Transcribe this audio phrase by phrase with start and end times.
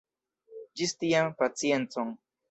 [0.79, 2.09] Ĝis tiam, paciencon.